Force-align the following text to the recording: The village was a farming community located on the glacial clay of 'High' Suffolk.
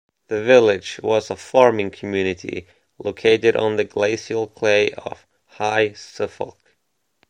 The 0.29 0.41
village 0.43 0.99
was 1.03 1.29
a 1.29 1.35
farming 1.35 1.91
community 1.91 2.65
located 2.97 3.55
on 3.55 3.75
the 3.75 3.83
glacial 3.83 4.47
clay 4.47 4.89
of 4.93 5.27
'High' 5.45 5.93
Suffolk. 5.93 6.57